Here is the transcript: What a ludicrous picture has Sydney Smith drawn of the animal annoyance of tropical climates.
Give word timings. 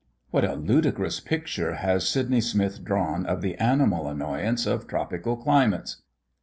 What 0.31 0.43
a 0.43 0.55
ludicrous 0.55 1.19
picture 1.19 1.75
has 1.75 2.09
Sydney 2.09 2.41
Smith 2.41 2.83
drawn 2.83 3.23
of 3.27 3.43
the 3.43 3.53
animal 3.57 4.07
annoyance 4.07 4.65
of 4.65 4.87
tropical 4.87 5.37
climates. 5.37 6.01